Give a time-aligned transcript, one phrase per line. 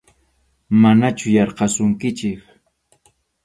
[0.85, 2.41] Manachu yarqasunkichik.